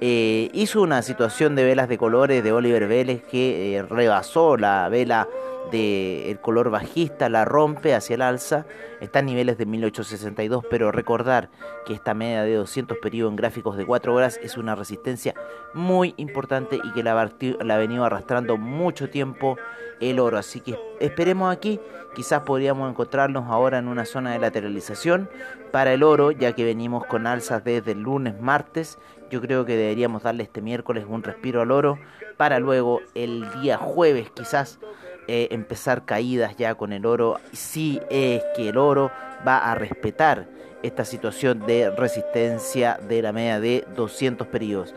eh, 0.00 0.50
hizo 0.54 0.80
una 0.80 1.02
situación 1.02 1.54
de 1.54 1.64
velas 1.64 1.88
de 1.88 1.98
colores 1.98 2.42
de 2.42 2.52
Oliver 2.52 2.88
Vélez 2.88 3.22
que 3.30 3.76
eh, 3.76 3.82
rebasó 3.82 4.56
la 4.56 4.88
vela 4.88 5.28
del 5.70 6.40
color 6.40 6.70
bajista, 6.70 7.28
la 7.28 7.44
rompe 7.44 7.94
hacia 7.94 8.14
el 8.14 8.22
alza, 8.22 8.66
está 9.00 9.20
en 9.20 9.26
niveles 9.26 9.58
de 9.58 9.66
1862, 9.66 10.64
pero 10.68 10.90
recordar 10.90 11.48
que 11.86 11.94
esta 11.94 12.14
media 12.14 12.42
de 12.42 12.54
200 12.54 12.98
periodos 12.98 13.32
en 13.32 13.36
gráficos 13.36 13.76
de 13.76 13.86
4 13.86 14.14
horas 14.14 14.40
es 14.42 14.56
una 14.56 14.74
resistencia 14.74 15.34
muy 15.74 16.14
importante 16.16 16.80
y 16.82 16.92
que 16.92 17.02
la, 17.02 17.14
la 17.60 17.74
ha 17.74 17.78
venido 17.78 18.04
arrastrando 18.04 18.56
mucho 18.56 19.10
tiempo 19.10 19.56
el 20.00 20.18
oro, 20.18 20.38
así 20.38 20.60
que 20.60 20.78
esperemos 20.98 21.54
aquí, 21.54 21.78
quizás 22.14 22.42
podríamos 22.42 22.90
encontrarnos 22.90 23.48
ahora 23.48 23.78
en 23.78 23.86
una 23.86 24.04
zona 24.06 24.32
de 24.32 24.38
lateralización 24.38 25.28
para 25.70 25.92
el 25.92 26.02
oro, 26.02 26.30
ya 26.30 26.54
que 26.54 26.64
venimos 26.64 27.04
con 27.06 27.26
alzas 27.26 27.62
desde 27.64 27.92
el 27.92 28.00
lunes, 28.00 28.40
martes. 28.40 28.98
Yo 29.30 29.40
creo 29.40 29.64
que 29.64 29.76
deberíamos 29.76 30.22
darle 30.22 30.42
este 30.42 30.60
miércoles 30.62 31.04
un 31.06 31.22
respiro 31.22 31.60
al 31.60 31.70
oro 31.70 31.98
para 32.36 32.58
luego 32.58 33.00
el 33.14 33.46
día 33.60 33.76
jueves 33.76 34.30
quizás 34.30 34.80
eh, 35.28 35.48
empezar 35.50 36.04
caídas 36.04 36.56
ya 36.56 36.74
con 36.74 36.92
el 36.92 37.06
oro 37.06 37.40
si 37.52 38.00
es 38.10 38.42
que 38.56 38.68
el 38.70 38.78
oro 38.78 39.10
va 39.46 39.70
a 39.70 39.74
respetar 39.74 40.46
esta 40.82 41.04
situación 41.04 41.66
de 41.66 41.90
resistencia 41.90 42.98
de 43.08 43.22
la 43.22 43.32
media 43.32 43.60
de 43.60 43.84
200 43.94 44.46
periodos. 44.46 44.94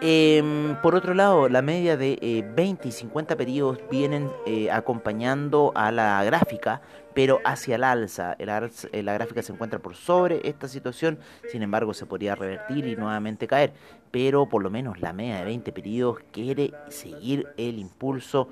Em, 0.00 0.76
por 0.80 0.94
otro 0.94 1.12
lado, 1.12 1.48
la 1.48 1.60
media 1.60 1.96
de 1.96 2.44
20 2.54 2.86
eh, 2.86 2.88
y 2.88 2.92
50 2.92 3.36
periodos 3.36 3.80
vienen 3.90 4.30
eh, 4.46 4.70
acompañando 4.70 5.72
a 5.74 5.90
la 5.90 6.22
gráfica, 6.22 6.80
pero 7.14 7.40
hacia 7.44 7.74
el 7.74 7.82
alza. 7.82 8.36
Eh, 8.38 9.02
la 9.02 9.14
gráfica 9.14 9.42
se 9.42 9.52
encuentra 9.52 9.80
por 9.80 9.96
sobre 9.96 10.46
esta 10.48 10.68
situación, 10.68 11.18
sin 11.50 11.64
embargo 11.64 11.94
se 11.94 12.06
podría 12.06 12.36
revertir 12.36 12.86
y 12.86 12.94
nuevamente 12.94 13.48
caer, 13.48 13.72
pero 14.12 14.48
por 14.48 14.62
lo 14.62 14.70
menos 14.70 15.00
la 15.00 15.12
media 15.12 15.38
de 15.38 15.44
20 15.46 15.72
periodos 15.72 16.18
quiere 16.30 16.72
seguir 16.90 17.48
el 17.56 17.80
impulso 17.80 18.48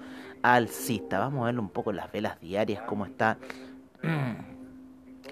alcista. 0.54 1.18
Vamos 1.18 1.42
a 1.42 1.46
ver 1.46 1.58
un 1.58 1.70
poco 1.70 1.92
las 1.92 2.10
velas 2.12 2.40
diarias, 2.40 2.82
cómo 2.82 3.06
está 3.06 3.38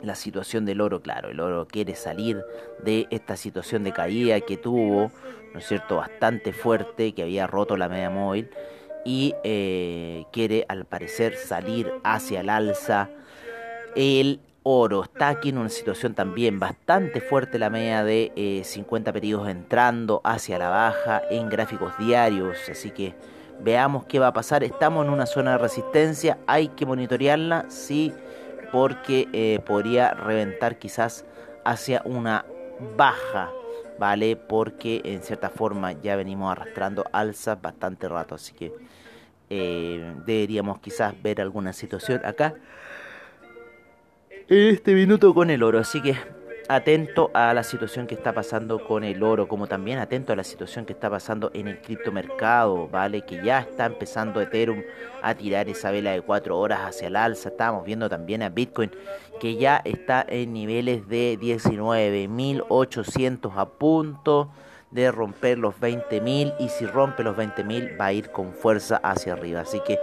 la 0.02 0.14
situación 0.14 0.64
del 0.64 0.80
oro. 0.80 1.00
Claro, 1.02 1.30
el 1.30 1.40
oro 1.40 1.66
quiere 1.66 1.94
salir 1.94 2.42
de 2.83 3.06
esta 3.11 3.37
situación 3.37 3.85
de 3.85 3.92
caída 3.92 4.40
que 4.40 4.56
tuvo 4.56 5.11
¿no 5.54 5.61
es 5.61 5.66
cierto?, 5.68 5.97
bastante 5.97 6.52
fuerte 6.52 7.12
que 7.12 7.23
había 7.23 7.47
roto 7.47 7.76
la 7.76 7.88
media 7.88 8.11
móvil 8.11 8.50
y 9.04 9.35
eh, 9.44 10.25
quiere 10.33 10.66
al 10.68 10.85
parecer 10.85 11.37
salir 11.37 11.92
hacia 12.02 12.40
el 12.40 12.50
alza. 12.50 13.09
El 13.94 14.40
oro 14.64 15.04
está 15.04 15.28
aquí 15.28 15.50
en 15.50 15.59
una 15.59 15.68
situación 15.68 16.14
también 16.14 16.59
bastante 16.59 17.21
fuerte, 17.21 17.61
la 17.61 17.71
media 17.71 18.02
de 18.02 18.62
50 18.64 19.11
eh, 19.11 19.12
periodos 19.12 19.49
entrando 19.49 20.21
hacia 20.25 20.59
la 20.59 20.71
baja 20.71 21.23
en 21.30 21.49
gráficos 21.49 21.97
diarios, 21.99 22.59
así 22.68 22.90
que 22.90 23.14
veamos 23.61 24.04
qué 24.04 24.18
va 24.18 24.28
a 24.28 24.32
pasar. 24.32 24.64
Estamos 24.64 25.06
en 25.06 25.12
una 25.12 25.26
zona 25.26 25.52
de 25.52 25.58
resistencia, 25.58 26.38
hay 26.46 26.68
que 26.68 26.87
monitorearla, 26.87 27.66
sí, 27.68 28.12
porque 28.73 29.28
eh, 29.32 29.61
podría 29.64 30.14
reventar 30.14 30.78
quizás 30.78 31.25
hacia 31.64 32.02
una 32.04 32.44
baja 32.96 33.50
¿vale? 33.99 34.37
Porque 34.37 35.00
en 35.04 35.23
cierta 35.23 35.50
forma 35.50 35.92
ya 35.92 36.16
venimos 36.16 36.50
arrastrando 36.50 37.04
alzas 37.12 37.61
bastante 37.61 38.08
rato, 38.08 38.34
así 38.34 38.52
que 38.54 38.73
eh, 39.50 40.14
deberíamos 40.26 40.80
quizás 40.80 41.14
ver 41.23 41.40
alguna 41.40 41.73
situación 41.73 42.20
acá 42.25 42.54
en 44.49 44.75
este 44.75 44.94
minuto 44.94 45.32
con 45.32 45.50
el 45.50 45.62
oro, 45.62 45.78
así 45.78 46.02
que 46.02 46.16
atento 46.68 47.30
a 47.35 47.52
la 47.54 47.62
situación 47.62 48.06
que 48.06 48.14
está 48.14 48.33
pasando 48.33 48.83
con 48.85 49.04
el 49.04 49.23
oro, 49.23 49.49
como 49.49 49.66
también 49.66 49.99
atento 49.99 50.33
a 50.33 50.37
la 50.37 50.44
situación 50.44 50.87
que 50.87 50.92
está 50.92 51.11
pasando 51.11 51.50
en 51.54 51.68
el 51.68 51.80
criptomercado, 51.80 52.88
¿vale? 52.88 53.23
Que 53.23 53.42
ya 53.42 53.61
está 53.61 53.87
empezando 53.87 54.40
Ethereum 54.40 54.83
a 55.23 55.35
tirar 55.35 55.68
esa 55.68 55.90
vela 55.90 56.12
de 56.12 56.23
4 56.23 56.59
horas 56.59 56.80
hacia 56.80 57.09
el 57.09 57.16
alza. 57.16 57.49
Estamos 57.50 57.85
viendo 57.85 58.09
también 58.09 58.42
a 58.42 58.49
Bitcoin 58.49 58.90
que 59.40 59.56
ya 59.56 59.83
está 59.85 60.25
en 60.28 60.52
niveles 60.52 61.09
de 61.09 61.37
19.800 61.40 63.52
a 63.56 63.66
punto 63.66 64.50
de 64.90 65.11
romper 65.11 65.59
los 65.59 65.75
20.000 65.75 66.54
y 66.61 66.68
si 66.68 66.87
rompe 66.87 67.25
los 67.25 67.37
20.000 67.37 68.00
va 68.00 68.06
a 68.06 68.12
ir 68.12 68.30
con 68.30 68.52
fuerza 68.52 68.99
hacia 68.99 69.33
arriba. 69.33 69.62
Así 69.62 69.80
que 69.80 69.99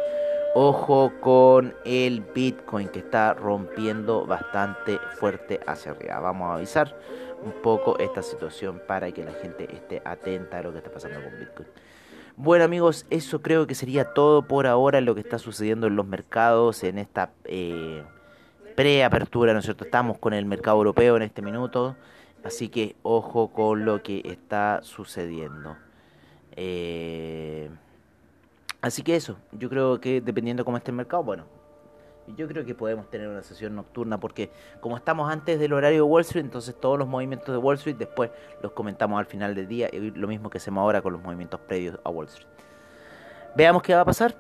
Ojo 0.54 1.14
con 1.22 1.74
el 1.86 2.20
Bitcoin 2.20 2.90
que 2.90 3.00
está 3.00 3.34
rompiendo 3.34 4.26
bastante 4.26 5.00
fuerte 5.18 5.62
hacia 5.66 5.94
arriba. 5.94 6.20
Vamos 6.20 6.50
a 6.50 6.56
avisar 6.56 6.94
un 7.42 7.54
poco 7.62 7.98
esta 8.00 8.22
situación 8.22 8.82
para 8.86 9.14
que 9.14 9.24
la 9.24 9.32
gente 9.32 9.74
esté 9.74 10.02
atenta 10.04 10.58
a 10.58 10.64
lo 10.64 10.74
que 10.74 10.80
está 10.80 10.92
pasando 10.92 11.24
con 11.24 11.40
Bitcoin. 11.40 11.70
Bueno 12.36 12.66
amigos, 12.66 13.06
eso 13.10 13.42
creo 13.42 13.66
que 13.66 13.76
sería 13.76 14.14
todo 14.14 14.42
por 14.42 14.68
ahora 14.68 15.00
lo 15.00 15.16
que 15.16 15.22
está 15.22 15.40
sucediendo 15.40 15.88
en 15.88 15.96
los 15.96 16.06
mercados 16.06 16.84
en 16.84 16.98
esta 16.98 17.32
eh, 17.46 18.04
preapertura, 18.76 19.54
¿no 19.54 19.60
es 19.60 19.66
cierto? 19.66 19.86
Estamos 19.86 20.18
con 20.18 20.34
el 20.34 20.46
mercado 20.46 20.78
europeo 20.78 21.16
en 21.16 21.22
este 21.22 21.42
minuto. 21.42 21.96
Así 22.44 22.68
que 22.68 22.98
ojo 23.04 23.54
con 23.54 23.86
lo 23.86 24.04
que 24.04 24.22
está 24.26 24.82
sucediendo. 24.84 25.78
Eh, 26.58 27.70
así 28.82 29.04
que 29.04 29.16
eso, 29.16 29.38
yo 29.52 29.70
creo 29.70 30.00
que 30.00 30.22
dependiendo 30.22 30.66
cómo 30.66 30.78
esté 30.78 30.92
el 30.92 30.98
mercado, 30.98 31.24
bueno, 31.24 31.46
yo 32.36 32.48
creo 32.48 32.66
que 32.66 32.76
podemos 32.76 33.10
tener 33.10 33.28
una 33.28 33.42
sesión 33.42 33.76
nocturna 33.76 34.20
porque 34.20 34.52
como 34.80 34.98
estamos 34.98 35.32
antes 35.32 35.60
del 35.60 35.74
horario 35.74 36.00
de 36.00 36.02
Wall 36.04 36.22
Street, 36.22 36.46
entonces 36.46 36.76
todos 36.80 36.98
los 36.98 37.08
movimientos 37.08 37.54
de 37.54 37.58
Wall 37.58 37.76
Street 37.76 37.96
después 37.98 38.32
los 38.62 38.72
comentamos 38.72 39.20
al 39.20 39.26
final 39.26 39.56
del 39.56 39.68
día 39.68 39.90
y 39.92 40.12
lo 40.12 40.28
mismo 40.28 40.50
que 40.50 40.58
hacemos 40.58 40.82
ahora 40.82 41.02
con 41.02 41.14
los 41.14 41.22
movimientos 41.22 41.60
previos 41.62 42.00
a 42.04 42.10
Wall 42.10 42.28
Street. 42.28 42.48
Veamos 43.56 43.82
qué 43.82 43.96
va 43.96 44.02
a 44.02 44.06
pasar. 44.06 44.36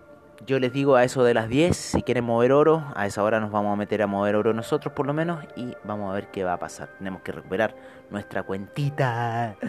Yo 0.45 0.57
les 0.57 0.73
digo 0.73 0.95
a 0.95 1.03
eso 1.03 1.23
de 1.23 1.35
las 1.35 1.49
10, 1.49 1.77
si 1.77 2.01
quieren 2.01 2.23
mover 2.23 2.51
oro, 2.51 2.83
a 2.95 3.05
esa 3.05 3.23
hora 3.23 3.39
nos 3.39 3.51
vamos 3.51 3.73
a 3.73 3.75
meter 3.75 4.01
a 4.01 4.07
mover 4.07 4.35
oro 4.35 4.53
nosotros 4.53 4.93
por 4.93 5.05
lo 5.05 5.13
menos 5.13 5.43
y 5.55 5.75
vamos 5.83 6.09
a 6.09 6.15
ver 6.15 6.31
qué 6.31 6.43
va 6.43 6.53
a 6.53 6.59
pasar. 6.59 6.89
Tenemos 6.97 7.21
que 7.21 7.31
recuperar 7.31 7.75
nuestra 8.09 8.43
cuentita. 8.43 9.55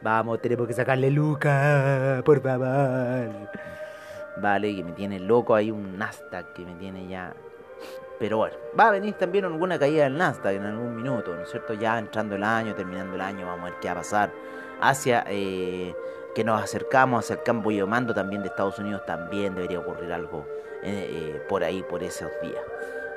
Vamos, 0.00 0.40
tenemos 0.40 0.68
que 0.68 0.74
sacarle 0.74 1.10
Luca, 1.10 2.22
por 2.24 2.40
favor. 2.40 3.48
Vale, 4.40 4.74
que 4.74 4.84
me 4.84 4.92
tiene 4.92 5.18
loco, 5.18 5.54
hay 5.54 5.70
un 5.70 5.98
Nasdaq 5.98 6.52
que 6.52 6.64
me 6.64 6.74
tiene 6.74 7.08
ya... 7.08 7.34
Pero 8.18 8.38
bueno, 8.38 8.56
va 8.78 8.88
a 8.88 8.90
venir 8.90 9.14
también 9.14 9.44
alguna 9.44 9.78
caída 9.78 10.04
del 10.04 10.16
Nasdaq 10.16 10.54
en 10.54 10.64
algún 10.64 10.96
minuto, 10.96 11.34
¿no 11.34 11.42
es 11.42 11.50
cierto? 11.50 11.74
Ya 11.74 11.98
entrando 11.98 12.34
el 12.34 12.42
año, 12.42 12.74
terminando 12.74 13.14
el 13.14 13.20
año, 13.20 13.46
vamos 13.46 13.62
a 13.62 13.70
ver 13.70 13.80
qué 13.80 13.88
va 13.88 13.92
a 13.92 13.96
pasar. 13.96 14.30
Hacia... 14.80 15.24
Eh, 15.28 15.94
que 16.38 16.44
nos 16.44 16.62
acercamos 16.62 17.24
hacia 17.24 17.34
el 17.34 17.42
campo 17.42 17.72
y 17.72 17.82
mando 17.82 18.14
también 18.14 18.42
de 18.42 18.48
Estados 18.48 18.78
Unidos, 18.78 19.04
también 19.04 19.56
debería 19.56 19.80
ocurrir 19.80 20.12
algo 20.12 20.46
eh, 20.84 21.08
eh, 21.10 21.42
por 21.48 21.64
ahí, 21.64 21.82
por 21.82 22.00
esos 22.04 22.30
días. 22.40 22.62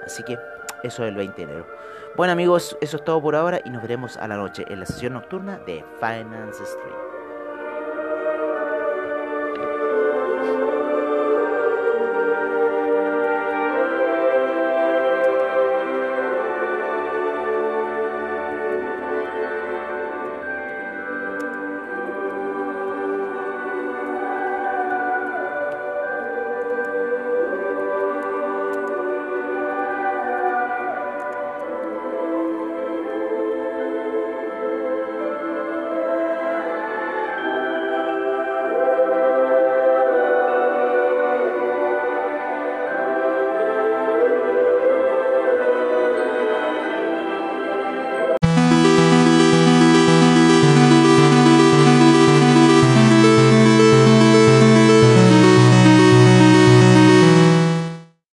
Así 0.03 0.23
que 0.23 0.39
eso 0.81 1.03
es 1.03 1.09
el 1.09 1.15
20 1.15 1.35
de 1.35 1.43
enero. 1.43 1.67
Bueno 2.15 2.33
amigos, 2.33 2.75
eso 2.81 2.97
es 2.97 3.05
todo 3.05 3.21
por 3.21 3.35
ahora 3.35 3.61
y 3.63 3.69
nos 3.69 3.83
veremos 3.83 4.17
a 4.17 4.27
la 4.27 4.37
noche 4.37 4.65
en 4.67 4.79
la 4.79 4.87
sesión 4.87 5.13
nocturna 5.13 5.59
de 5.67 5.85
Finance 5.99 6.63
Street. 6.63 7.10